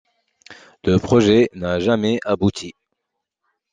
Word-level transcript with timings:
Le 0.83 0.97
projet 0.97 1.51
n'a 1.53 1.79
jamais 1.79 2.19
abouti. 2.25 2.73